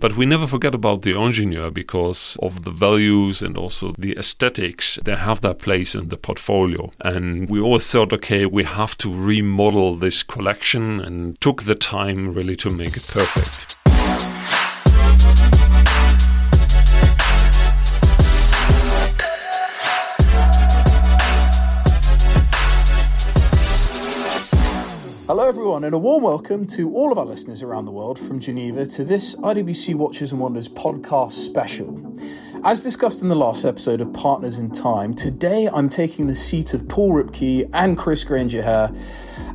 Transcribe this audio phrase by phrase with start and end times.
[0.00, 4.98] But we never forget about the ingenieur because of the values and also the aesthetics.
[5.04, 6.90] They have their place in the portfolio.
[7.00, 12.32] And we always thought, okay, we have to remodel this collection and took the time
[12.32, 13.79] really to make it perfect.
[25.50, 28.86] Everyone, and a warm welcome to all of our listeners around the world from Geneva
[28.86, 32.16] to this IWC Watches and Wonders podcast special.
[32.64, 36.72] As discussed in the last episode of Partners in Time, today I'm taking the seat
[36.72, 38.92] of Paul Ripke and Chris Grainger here,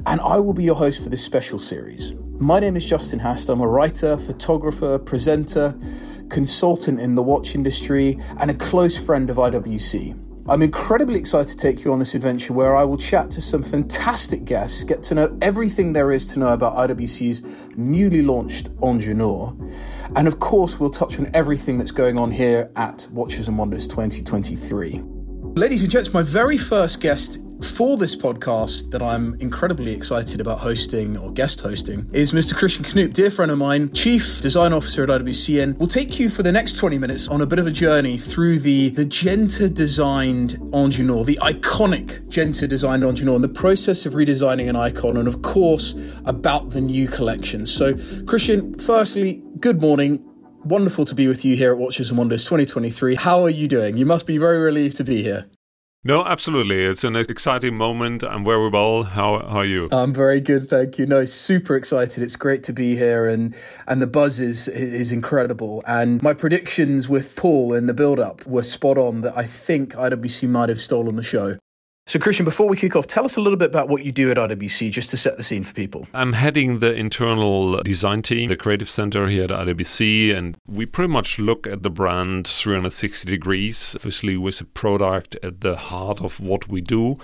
[0.06, 2.14] and I will be your host for this special series.
[2.40, 3.48] My name is Justin Hast.
[3.48, 5.80] I'm a writer, photographer, presenter,
[6.30, 10.25] consultant in the watch industry, and a close friend of IWC.
[10.48, 13.64] I'm incredibly excited to take you on this adventure where I will chat to some
[13.64, 19.56] fantastic guests, get to know everything there is to know about IWC's newly launched Ingenieur.
[20.16, 23.88] And of course, we'll touch on everything that's going on here at Watches and Wonders
[23.88, 25.02] 2023.
[25.56, 30.60] Ladies and gents, my very first guest for this podcast that I'm incredibly excited about
[30.60, 32.56] hosting or guest hosting is Mr.
[32.56, 35.78] Christian Knoop, dear friend of mine, Chief Design Officer at IWCN.
[35.78, 38.60] We'll take you for the next 20 minutes on a bit of a journey through
[38.60, 44.70] the, the Genta designed Ingenieur, the iconic Genta designed Ingenieur, and the process of redesigning
[44.70, 45.96] an icon, and of course,
[46.26, 47.66] about the new collection.
[47.66, 47.96] So,
[48.26, 50.24] Christian, firstly, good morning.
[50.66, 53.16] Wonderful to be with you here at Watches and Wonders 2023.
[53.16, 53.98] How are you doing?
[53.98, 55.46] You must be very relieved to be here.
[56.08, 56.86] No, absolutely.
[56.86, 58.24] It's an exciting moment.
[58.24, 59.06] I'm very well.
[59.06, 59.90] How, how are you?
[59.92, 61.08] I'm very good, thank you.
[61.08, 62.22] No, super excited.
[62.22, 63.56] It's great to be here, and
[63.88, 65.84] and the buzz is is incredible.
[65.88, 69.22] And my predictions with Paul in the build up were spot on.
[69.22, 71.58] That I think IWC might have stolen the show.
[72.08, 74.30] So, Christian, before we kick off, tell us a little bit about what you do
[74.30, 76.06] at IWC just to set the scene for people.
[76.14, 81.12] I'm heading the internal design team, the creative center here at IWC, and we pretty
[81.12, 86.40] much look at the brand 360 degrees, obviously, with a product at the heart of
[86.40, 87.18] what we do.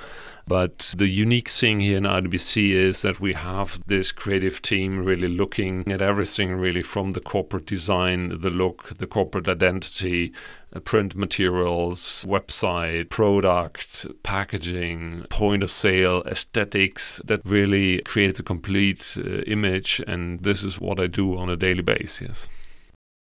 [0.48, 5.28] But the unique thing here in IWC is that we have this creative team really
[5.28, 10.34] looking at everything, really from the corporate design, the look, the corporate identity,
[10.80, 19.42] print materials, website, product, packaging, point of sale, aesthetics that really creates a complete uh,
[19.42, 20.02] image.
[20.08, 22.48] And this is what I do on a daily basis.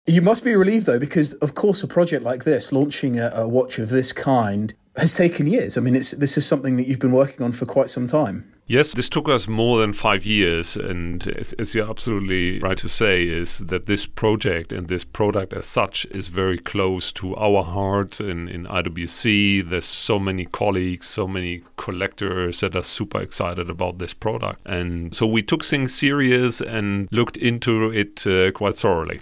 [0.07, 3.49] You must be relieved though, because of course, a project like this, launching a, a
[3.49, 5.79] watch of this kind, has taken years.
[5.79, 8.53] I mean, it's this is something that you've been working on for quite some time.
[8.71, 12.89] Yes, this took us more than five years, and as, as, you're absolutely right to
[12.89, 17.65] say, is that this project and this product as such is very close to our
[17.65, 19.69] heart in, in IWC.
[19.69, 25.17] There's so many colleagues, so many collectors that are super excited about this product, and
[25.17, 29.19] so we took things serious and looked into it uh, quite thoroughly.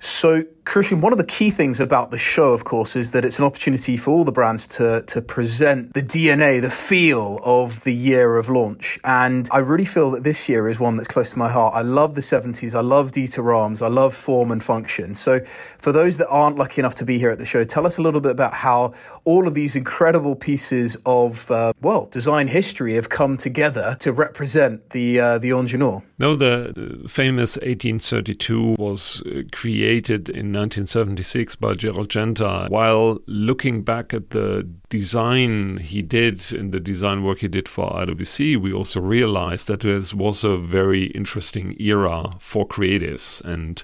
[0.00, 3.40] So, Christian, one of the key things about the show, of course, is that it's
[3.40, 7.92] an opportunity for all the brands to, to present the DNA, the feel of the
[7.92, 8.96] year of launch.
[9.02, 11.74] And I really feel that this year is one that's close to my heart.
[11.74, 12.76] I love the 70s.
[12.76, 13.82] I love Dieter Rams.
[13.82, 15.12] I love form and function.
[15.14, 17.98] So, for those that aren't lucky enough to be here at the show, tell us
[17.98, 18.94] a little bit about how
[19.24, 24.90] all of these incredible pieces of, uh, well, design history have come together to represent
[24.90, 26.04] the, uh, the Ingenieur.
[26.20, 32.66] No, the famous 1832 was uh, created in 1976 by Gerald Genta.
[32.68, 37.90] While looking back at the design he did and the design work he did for
[37.90, 43.40] IWC, we also realized that this was a very interesting era for creatives.
[43.42, 43.82] And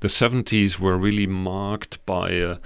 [0.00, 2.56] the 70s were really marked by a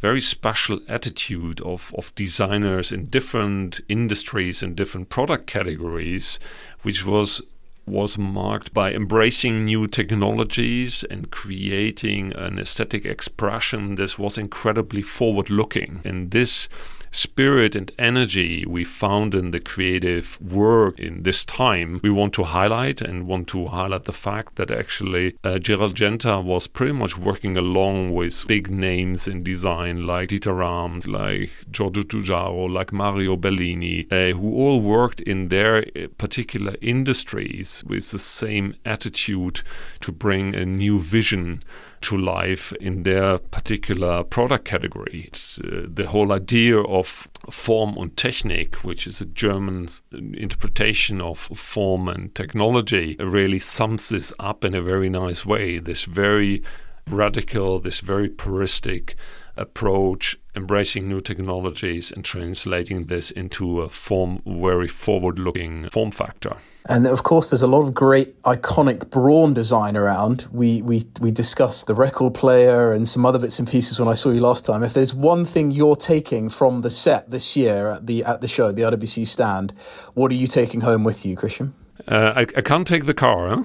[0.00, 6.38] very special attitude of, of designers in different industries and different product categories,
[6.82, 7.42] which was
[7.86, 13.96] was marked by embracing new technologies and creating an aesthetic expression.
[13.96, 16.00] This was incredibly forward looking.
[16.04, 16.68] And this
[17.14, 22.42] spirit and energy we found in the creative work in this time, we want to
[22.42, 27.16] highlight and want to highlight the fact that actually uh, Gerald Genta was pretty much
[27.16, 33.36] working along with big names in design like Dieter Ram, like Giorgio Giugiaro, like Mario
[33.36, 39.62] Bellini, uh, who all worked in their uh, particular industries with the same attitude
[40.00, 41.62] to bring a new vision
[42.04, 45.30] to life in their particular product category.
[45.58, 52.08] Uh, the whole idea of Form und Technik, which is a German interpretation of form
[52.08, 55.78] and technology, really sums this up in a very nice way.
[55.78, 56.62] This very
[57.08, 59.14] radical, this very puristic
[59.56, 66.56] approach, embracing new technologies and translating this into a form very forward looking form factor.
[66.86, 70.46] And of course, there's a lot of great iconic Braun design around.
[70.52, 74.14] We, we, we discussed the record player and some other bits and pieces when I
[74.14, 74.82] saw you last time.
[74.82, 78.48] If there's one thing you're taking from the set this year at the, at the
[78.48, 79.72] show, at the IWC stand,
[80.12, 81.74] what are you taking home with you, Christian?
[82.06, 83.64] Uh, I, I, can't take the car.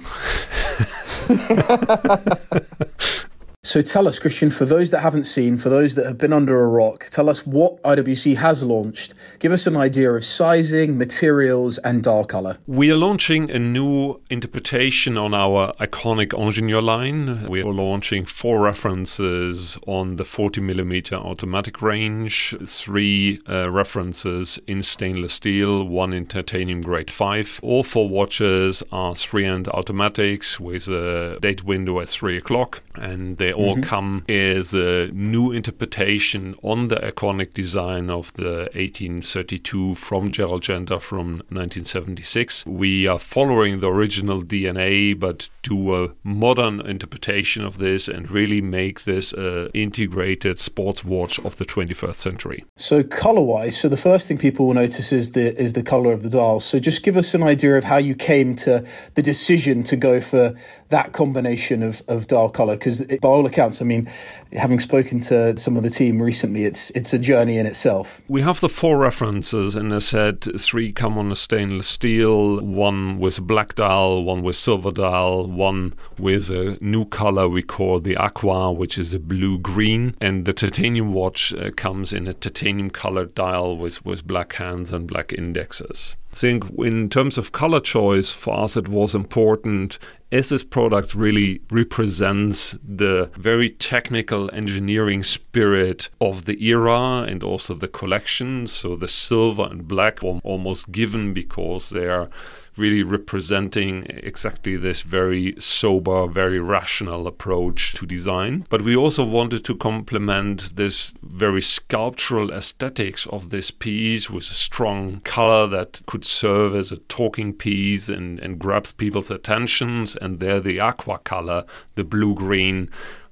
[3.62, 6.58] So tell us, Christian, for those that haven't seen, for those that have been under
[6.58, 9.12] a rock, tell us what IWC has launched.
[9.38, 12.56] Give us an idea of sizing, materials, and dial color.
[12.66, 17.44] We are launching a new interpretation on our iconic Ingenieur line.
[17.48, 24.82] We are launching four references on the 40 millimeter automatic range, three uh, references in
[24.82, 27.60] stainless steel, one in titanium grade 5.
[27.62, 33.36] All four watches are three hand automatics with a date window at 3 o'clock, and
[33.36, 33.82] they they all mm-hmm.
[33.82, 41.00] come as a new interpretation on the iconic design of the 1832 from Gerald Genta
[41.00, 42.64] from 1976.
[42.66, 48.60] We are following the original DNA, but do a modern interpretation of this and really
[48.60, 52.64] make this an integrated sports watch of the 21st century.
[52.76, 56.22] So color-wise, so the first thing people will notice is the is the color of
[56.22, 56.60] the dial.
[56.60, 58.86] So just give us an idea of how you came to
[59.16, 60.54] the decision to go for
[60.90, 64.04] that combination of, of dial color because by all accounts, I mean,
[64.52, 68.20] having spoken to some of the team recently, it's it's a journey in itself.
[68.28, 73.18] We have the four references, and I said three come on a stainless steel, one
[73.18, 78.16] with black dial, one with silver dial, one with a new color we call the
[78.16, 82.90] aqua, which is a blue green, and the titanium watch uh, comes in a titanium
[82.90, 86.16] colored dial with with black hands and black indexes.
[86.32, 89.98] Think in terms of color choice, for us it was important
[90.32, 97.74] as this product really represents the very technical engineering spirit of the era and also
[97.74, 98.68] the collection.
[98.68, 102.30] So the silver and black were almost given because they are
[102.76, 108.66] really representing exactly this very sober, very rational approach to design.
[108.68, 114.54] But we also wanted to complement this very sculptural aesthetics of this piece with a
[114.54, 120.16] strong color that could serve as a talking piece and, and grabs people's attentions.
[120.16, 121.64] And there, the aqua color,
[121.94, 122.90] the blue green,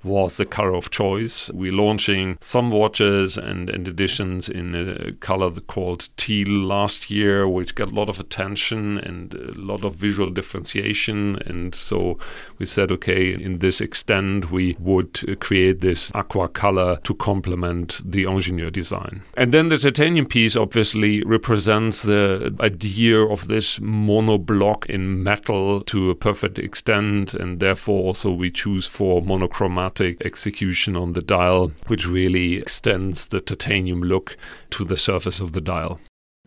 [0.09, 1.51] was the color of choice.
[1.51, 7.75] We're launching some watches and, and editions in a color called teal last year, which
[7.75, 11.37] got a lot of attention and a lot of visual differentiation.
[11.47, 12.19] And so
[12.59, 18.01] we said, okay, in this extent, we would uh, create this aqua color to complement
[18.05, 19.23] the Ingenieur design.
[19.37, 26.11] And then the titanium piece obviously represents the idea of this monoblock in metal to
[26.11, 32.07] a perfect extent, and therefore also we choose for monochromatic execution on the dial, which
[32.07, 34.37] really extends the titanium look
[34.71, 36.01] to the surface of the dial.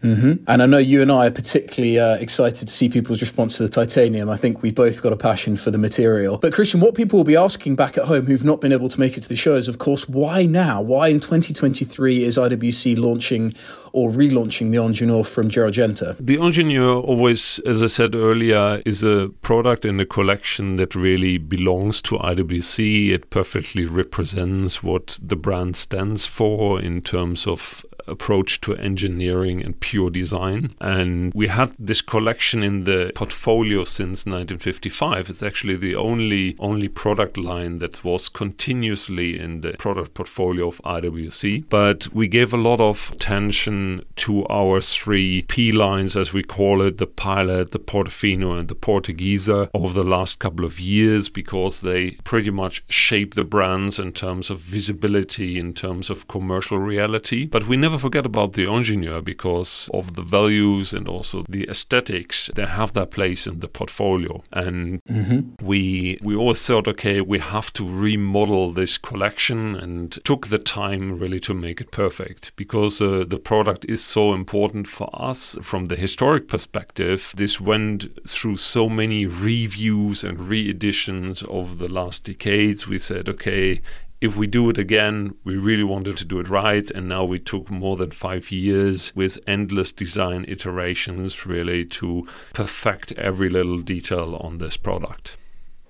[0.04, 0.44] Mm-hmm.
[0.48, 3.64] And I know you and I are particularly uh, excited to see people's response to
[3.64, 4.30] the titanium.
[4.30, 6.38] I think we've both got a passion for the material.
[6.38, 9.00] But Christian, what people will be asking back at home who've not been able to
[9.00, 10.82] make it to the show is, of course, why now?
[10.82, 13.54] Why in 2023 is IWC launching
[13.94, 16.16] or relaunching the Ingenieur from Gerald Genta?
[16.20, 21.38] The Ingenieur always, as I said earlier, is a product in a collection that really
[21.38, 23.10] belongs to IWC.
[23.12, 29.80] It perfectly represents what the brand stands for in terms of approach to engineering and
[29.80, 30.76] pure design.
[30.80, 35.30] And we had this collection in the portfolio since 1955.
[35.30, 40.82] It's actually the only only product line that was continuously in the product portfolio of
[40.84, 41.66] IWC.
[41.70, 46.82] But we gave a lot of attention to our three P lines, as we call
[46.82, 51.80] it, the Pilot, the Portofino, and the Portugieser over the last couple of years because
[51.80, 57.46] they pretty much shape the brands in terms of visibility, in terms of commercial reality.
[57.46, 61.68] But we never never forget about the ingenieur because of the values and also the
[61.70, 62.50] aesthetics.
[62.56, 65.66] They have their place in the portfolio, and mm-hmm.
[65.66, 71.20] we we always thought, okay, we have to remodel this collection, and took the time
[71.20, 75.86] really to make it perfect because uh, the product is so important for us from
[75.86, 77.34] the historic perspective.
[77.36, 82.88] This went through so many reviews and re-editions over the last decades.
[82.88, 83.82] We said, okay,
[84.22, 86.90] if we do it again, we really wanted to do it right.
[86.92, 93.12] And now we took more than five years with endless design iterations really to perfect
[93.14, 95.38] every little detail on this product.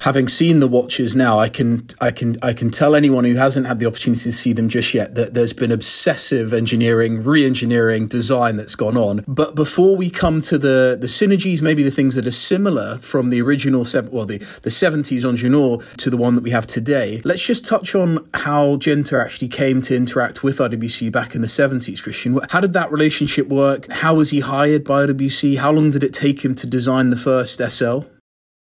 [0.02, 3.68] Having seen the watches now, I can I can I can tell anyone who hasn't
[3.68, 8.56] had the opportunity to see them just yet that there's been obsessive engineering, re-engineering, design
[8.56, 9.24] that's gone on.
[9.28, 13.30] But before we come to the the synergies, maybe the things that are similar from
[13.30, 17.46] the original well the the 70s Ingenieur to the one that we have today, let's
[17.46, 22.02] just touch on how Genta actually came to interact with IWC back in the 70s.
[22.02, 23.88] Christian, how did that relationship work?
[23.92, 25.60] How was he hired by IWC?
[25.60, 28.02] How long did it take him to design the first SL?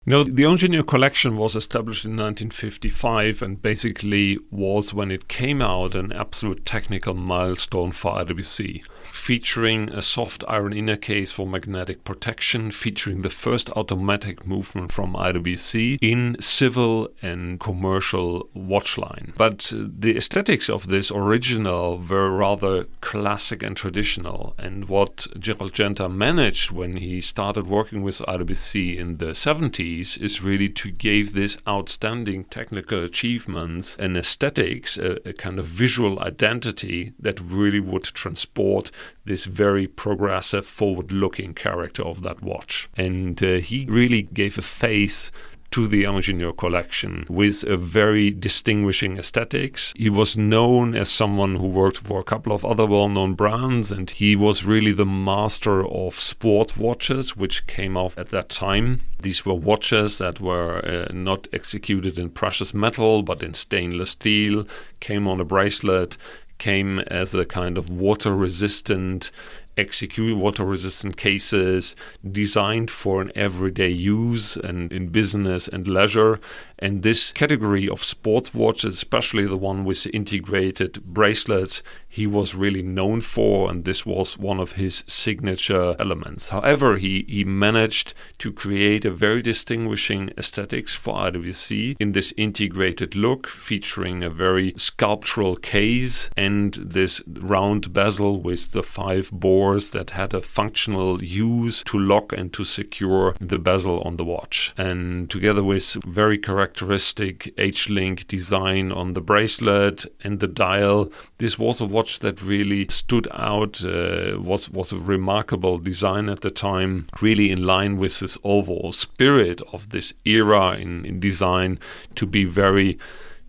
[0.08, 5.96] No, the Ingenieur collection was established in 1955 and basically was, when it came out,
[5.96, 8.84] an absolute technical milestone for IWC
[9.16, 15.14] featuring a soft iron inner case for magnetic protection, featuring the first automatic movement from
[15.14, 19.34] IWC in civil and commercial watch line.
[19.38, 24.54] But uh, the aesthetics of this original were rather classic and traditional.
[24.60, 30.42] And what Gerald Genta managed when he started working with IWC in the 70s is
[30.42, 37.14] really to give this outstanding technical achievements and aesthetics a, a kind of visual identity
[37.20, 38.92] that really would transport
[39.26, 42.90] this very progressive, forward looking character of that watch.
[42.96, 45.32] And uh, he really gave a face
[45.72, 49.94] to the Ingenieur collection with a very distinguishing aesthetics.
[49.96, 53.92] He was known as someone who worked for a couple of other well known brands,
[53.92, 59.02] and he was really the master of sport watches, which came out at that time.
[59.20, 64.66] These were watches that were uh, not executed in precious metal but in stainless steel,
[65.00, 66.18] came on a bracelet,
[66.58, 69.32] came as a kind of water resistant
[69.78, 71.96] execute water resistant cases
[72.30, 76.40] designed for an everyday use and in business and leisure
[76.80, 81.82] and this category of sports watches especially the one with integrated bracelets
[82.16, 86.48] he was really known for, and this was one of his signature elements.
[86.48, 93.16] However, he, he managed to create a very distinguishing aesthetics for IWC in this integrated
[93.16, 100.12] look, featuring a very sculptural case and this round bezel with the five bores that
[100.12, 104.74] had a functional use to lock and to secure the bezel on the watch.
[104.78, 111.80] And together with very characteristic H-link design on the bracelet and the dial, this was
[111.80, 117.06] a watch that really stood out, uh, was, was a remarkable design at the time,
[117.22, 121.78] really in line with this overall spirit of this era in, in design
[122.16, 122.98] to be very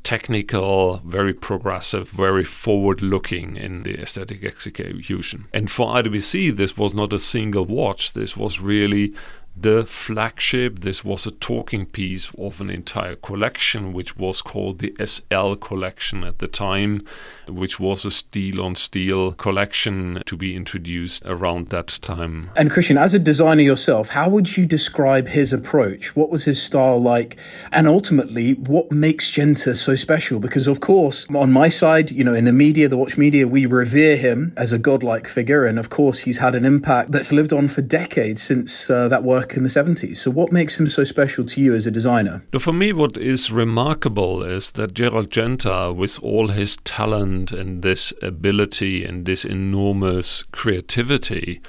[0.03, 5.47] technical, very progressive, very forward looking in the aesthetic execution.
[5.55, 9.15] And for IWC, this was not a single watch, this was really
[9.59, 10.81] the flagship.
[10.81, 16.25] This was a talking piece of an entire collection, which was called the SL collection
[16.25, 17.05] at the time,
[17.49, 22.51] which was a steel on steel collection to be introduced around that time.
[22.57, 26.15] And Christian, as a designer yourself, how would you describe his approach?
[26.15, 27.39] What was his style like?
[27.73, 30.39] And ultimately, what makes Genta so special?
[30.39, 33.65] Because, of course, on my side, you know, in the media, the watch media, we
[33.65, 35.65] revere him as a godlike figure.
[35.65, 39.23] And of course, he's had an impact that's lived on for decades since uh, that
[39.23, 40.17] work in the 70s.
[40.17, 42.45] So, what makes him so special to you as a designer?
[42.59, 48.13] For me, what is remarkable is that Gerald Genta, with all his talent and this
[48.23, 51.61] ability and this enormous creativity,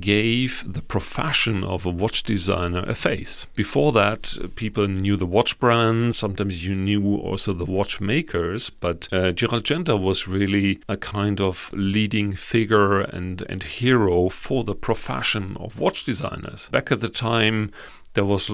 [0.00, 3.46] gave the profession of a watch designer a face.
[3.54, 9.32] Before that, people knew the watch brand, sometimes you knew also the watchmakers, but uh,
[9.32, 15.56] Gerald Genta was really a kind of leading figure and, and hero for the profession
[15.58, 16.68] of watch designers.
[16.70, 17.70] Back at the time,
[18.16, 18.50] there was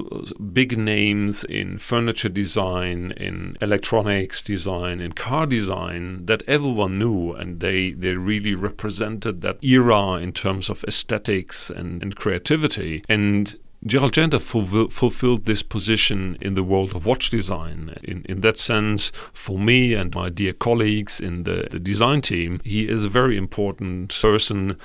[0.53, 7.61] big names in furniture design, in electronics design, in car design that everyone knew, and
[7.61, 13.05] they they really represented that era in terms of aesthetics and, and creativity.
[13.09, 17.99] And Gerald fulfill, fulfilled this position in the world of watch design.
[18.03, 22.61] In, in that sense, for me and my dear colleagues in the, the design team,
[22.65, 24.77] he is a very important person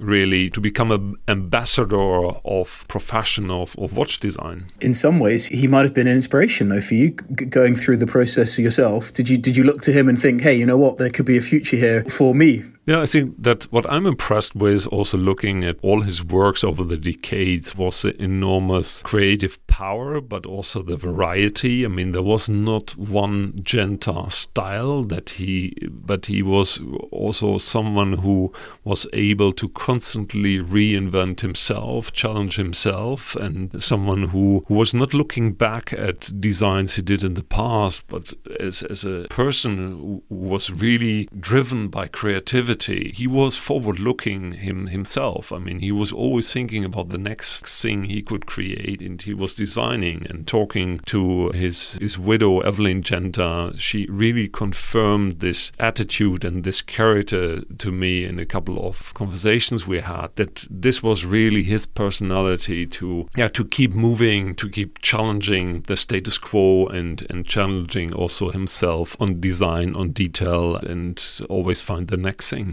[0.00, 4.66] really to become an ambassador of profession of, of watch design.
[4.80, 7.98] In some ways, he might have been an inspiration, though, for you g- going through
[7.98, 9.12] the process yourself.
[9.12, 11.26] Did you did you look to him and think, hey, you know what, there could
[11.26, 12.62] be a future here for me?
[12.90, 16.82] Yeah, I think that what I'm impressed with, also looking at all his works over
[16.82, 21.84] the decades, was the enormous creative power, but also the variety.
[21.84, 26.80] I mean, there was not one Genta style that he, but he was
[27.12, 34.74] also someone who was able to constantly reinvent himself, challenge himself, and someone who, who
[34.74, 39.28] was not looking back at designs he did in the past, but as, as a
[39.30, 45.52] person who was really driven by creativity He was forward looking him himself.
[45.52, 49.34] I mean, he was always thinking about the next thing he could create, and he
[49.34, 53.72] was designing and talking to his his widow Evelyn Genta.
[53.76, 59.86] She really confirmed this attitude and this character to me in a couple of conversations
[59.86, 60.28] we had.
[60.36, 65.96] That this was really his personality to yeah to keep moving, to keep challenging the
[65.96, 72.16] status quo, and and challenging also himself on design, on detail, and always find the
[72.16, 72.69] next thing.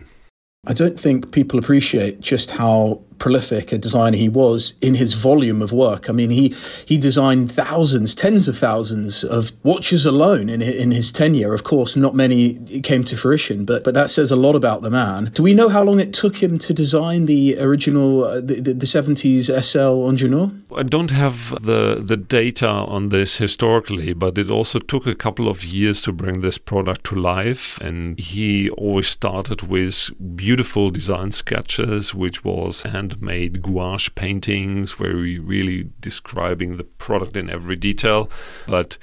[0.66, 5.62] I don't think people appreciate just how prolific a designer he was in his volume
[5.62, 6.10] of work.
[6.10, 6.54] I mean, he
[6.86, 11.54] he designed thousands, tens of thousands of watches alone in in his tenure.
[11.54, 14.92] Of course, not many came to fruition, but but that says a lot about the
[14.92, 15.32] man.
[15.34, 18.74] Do we know how long it took him to design the original uh, the, the,
[18.74, 20.52] the 70s SL Ingenieur?
[20.76, 25.48] I don't have the the data on this historically, but it also took a couple
[25.48, 27.80] of years to bring this product to life.
[27.82, 35.16] And he always started with beautiful design sketches, which was hand handmade gouache paintings where
[35.16, 38.30] we're really describing the product in every detail.
[38.68, 38.98] But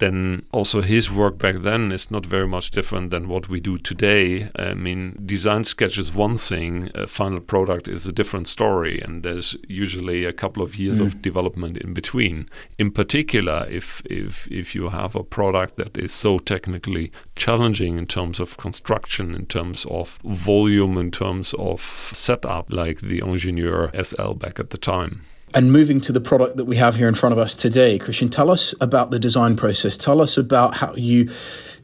[0.00, 3.78] then also his work back then is not very much different than what we do
[3.78, 4.50] today.
[4.56, 9.22] I mean, design sketch is one thing, a final product is a different story, and
[9.22, 11.06] there's usually a couple of years mm.
[11.06, 12.48] of development in between.
[12.78, 18.06] In particular, if if if you have a product that is so technically challenging in
[18.06, 21.80] terms of construction, in terms of volume, in terms of
[22.12, 25.22] setup, like the Ingenieur SL back at the time.
[25.52, 28.28] And moving to the product that we have here in front of us today, Christian,
[28.28, 29.96] tell us about the design process.
[29.96, 31.28] Tell us about how you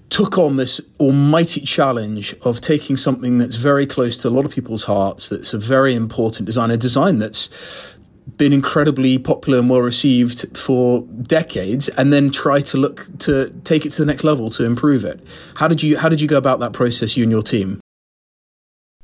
[0.09, 4.53] took on this almighty challenge of taking something that's very close to a lot of
[4.53, 7.97] people's hearts, that's a very important design, a design that's
[8.37, 13.87] been incredibly popular and well received for decades and then try to look to take
[13.87, 15.21] it to the next level to improve it.
[15.57, 17.81] How did you how did you go about that process you and your team?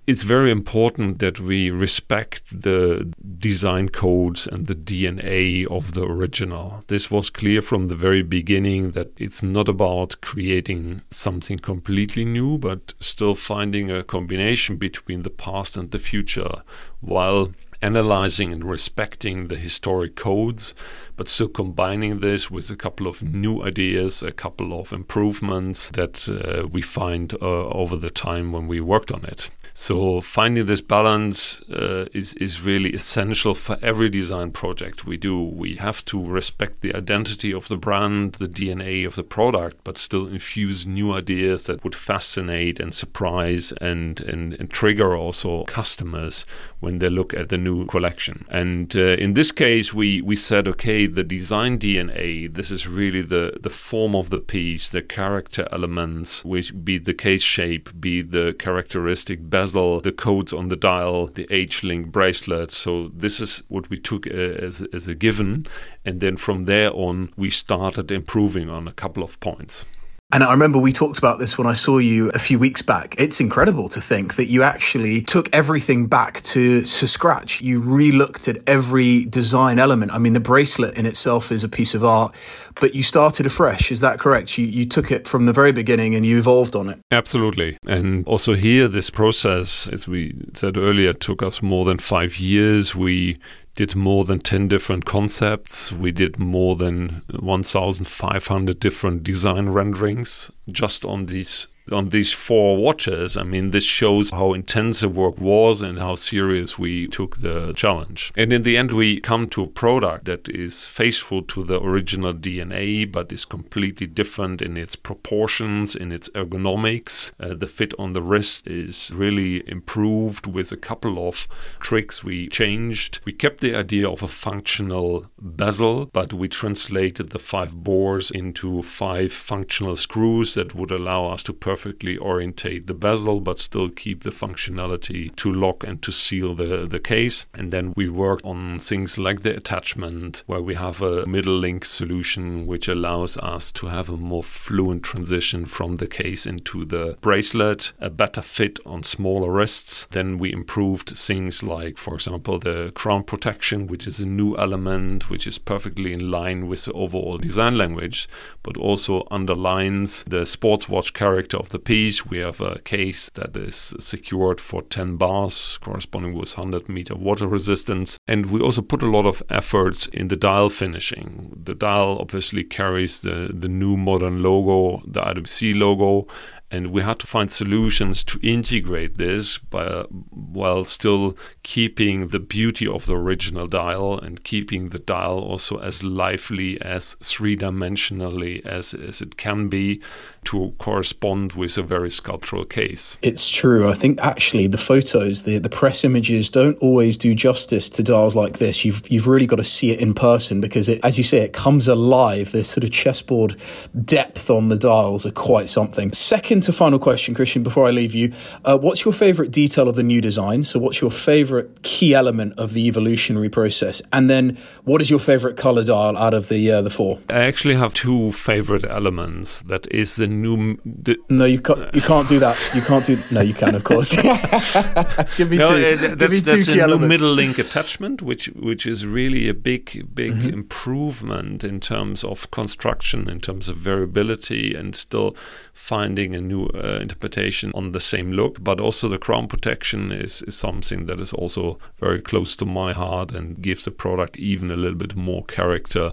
[0.04, 6.82] It's very important that we respect the design codes and the DNA of the original.
[6.88, 12.58] This was clear from the very beginning that it's not about creating something completely new,
[12.58, 16.62] but still finding a combination between the past and the future
[17.00, 20.74] while analyzing and respecting the historic codes,
[21.16, 26.28] but still combining this with a couple of new ideas, a couple of improvements that
[26.28, 29.48] uh, we find uh, over the time when we worked on it.
[29.74, 35.42] So finding this balance uh, is is really essential for every design project we do.
[35.42, 39.96] We have to respect the identity of the brand, the DNA of the product, but
[39.96, 46.44] still infuse new ideas that would fascinate and surprise and and, and trigger also customers
[46.80, 48.44] when they look at the new collection.
[48.50, 52.52] And uh, in this case, we we said, okay, the design DNA.
[52.52, 57.14] This is really the the form of the piece, the character elements, which be the
[57.14, 62.70] case shape, be the characteristic bezel, the codes on the dial, the H-link bracelet.
[62.72, 64.30] So this is what we took uh,
[64.66, 65.66] as, as a given.
[66.04, 69.84] And then from there on, we started improving on a couple of points.
[70.32, 73.14] And I remember we talked about this when I saw you a few weeks back.
[73.18, 77.60] It's incredible to think that you actually took everything back to, to scratch.
[77.60, 80.10] You re-looked at every design element.
[80.10, 82.34] I mean, the bracelet in itself is a piece of art,
[82.80, 83.92] but you started afresh.
[83.92, 84.56] Is that correct?
[84.56, 86.98] You, you took it from the very beginning and you evolved on it.
[87.10, 87.76] Absolutely.
[87.86, 92.94] And also here, this process, as we said earlier, took us more than five years.
[92.94, 93.38] We
[93.74, 95.92] did more than 10 different concepts.
[95.92, 103.36] We did more than 1,500 different design renderings just on these on these four watches,
[103.36, 107.72] I mean, this shows how intense the work was and how serious we took the
[107.74, 108.32] challenge.
[108.36, 112.34] And in the end, we come to a product that is faithful to the original
[112.34, 117.32] DNA, but is completely different in its proportions, in its ergonomics.
[117.38, 121.46] Uh, the fit on the wrist is really improved with a couple of
[121.80, 123.20] tricks we changed.
[123.24, 128.82] We kept the idea of a functional bezel, but we translated the five bores into
[128.82, 131.52] five functional screws that would allow us to
[131.82, 136.86] perfectly orientate the bezel, but still keep the functionality to lock and to seal the,
[136.86, 137.44] the case.
[137.54, 141.84] And then we worked on things like the attachment, where we have a middle link
[141.84, 147.16] solution which allows us to have a more fluent transition from the case into the
[147.20, 150.06] bracelet, a better fit on smaller wrists.
[150.12, 155.28] Then we improved things like, for example, the crown protection, which is a new element
[155.28, 158.28] which is perfectly in line with the overall design language,
[158.62, 162.26] but also underlines the sports watch character of the piece.
[162.26, 167.46] We have a case that is secured for 10 bars, corresponding with 100 meter water
[167.46, 168.18] resistance.
[168.26, 171.56] And we also put a lot of efforts in the dial finishing.
[171.64, 176.26] The dial obviously carries the, the new modern logo, the IWC logo,
[176.72, 182.86] and we had to find solutions to integrate this by, while still keeping the beauty
[182.86, 189.20] of the original dial and keeping the dial also as lively as three-dimensionally as, as
[189.20, 190.00] it can be
[190.44, 193.18] to correspond with a very sculptural case.
[193.20, 193.90] It's true.
[193.90, 198.34] I think actually the photos, the, the press images don't always do justice to dials
[198.34, 198.82] like this.
[198.84, 201.52] You've you've really got to see it in person because it, as you say, it
[201.52, 202.50] comes alive.
[202.50, 203.56] This sort of chessboard
[204.04, 206.12] depth on the dials are quite something.
[206.12, 208.32] Second to final question, Christian, before I leave you,
[208.64, 210.64] uh, what's your favourite detail of the new design?
[210.64, 214.02] So what's your favourite key element of the evolutionary process?
[214.12, 217.20] And then what is your favourite colour dial out of the uh, the four?
[217.28, 219.62] I actually have two favourite elements.
[219.62, 220.78] That is the new.
[220.84, 221.94] The no, you can't.
[221.94, 222.56] You can't do that.
[222.74, 223.18] You can't do.
[223.30, 224.10] No, you can, of course.
[225.36, 226.06] Give me no, two.
[226.06, 227.02] Uh, Give me two that's key a elements.
[227.02, 230.48] new middle link attachment, which which is really a big big mm-hmm.
[230.48, 235.36] improvement in terms of construction, in terms of variability, and still
[235.72, 238.62] finding a new uh, interpretation on the same look.
[238.62, 242.92] But also the crown protection is is something that is also very close to my
[242.92, 246.12] heart and gives the product even a little bit more character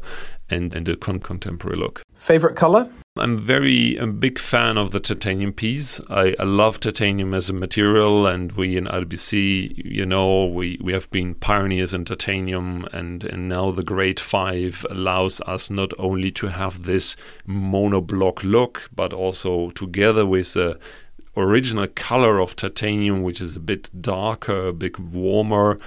[0.50, 2.04] and and a con- contemporary look.
[2.16, 2.90] Favorite color?
[3.18, 6.00] I'm very a big fan of the titanium piece.
[6.10, 10.94] I, I, love titanium as a material, and we in IWC, you know, we, we
[10.94, 16.32] have been pioneers in titanium, and, and now the Grade 5 allows us not only
[16.32, 20.80] to have this monoblock look, but also together with the
[21.36, 25.80] original color of titanium, which is a bit darker, a bit warmer,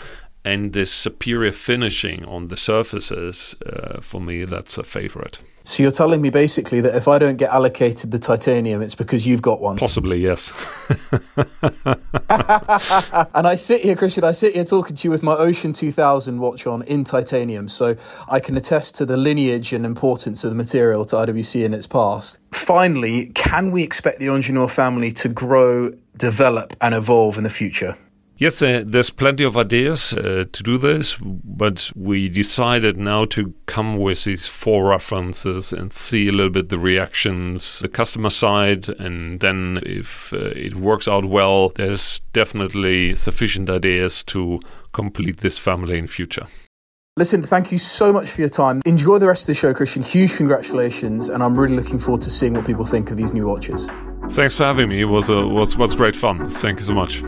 [0.44, 5.38] and this superior finishing on the surfaces, uh, for me, that's a favorite.
[5.64, 9.26] So you're telling me basically that if I don't get allocated the titanium, it's because
[9.26, 9.76] you've got one?
[9.76, 10.52] Possibly, yes.
[13.34, 16.40] and I sit here, Christian, I sit here talking to you with my Ocean 2000
[16.40, 17.94] watch on in titanium, so
[18.28, 21.86] I can attest to the lineage and importance of the material to IWC in its
[21.86, 22.40] past.
[22.50, 27.96] Finally, can we expect the Ingenieur family to grow, develop, and evolve in the future?
[28.38, 33.54] Yes, uh, there's plenty of ideas uh, to do this, but we decided now to
[33.66, 38.88] come with these four references and see a little bit the reactions, the customer side,
[38.88, 44.58] and then if uh, it works out well, there's definitely sufficient ideas to
[44.92, 46.46] complete this family in future.
[47.18, 48.80] Listen, thank you so much for your time.
[48.86, 50.02] Enjoy the rest of the show, Christian.
[50.02, 53.46] Huge congratulations, and I'm really looking forward to seeing what people think of these new
[53.46, 53.88] watches.
[54.30, 55.02] Thanks for having me.
[55.02, 56.48] It was a, was was great fun.
[56.48, 57.22] Thank you so much.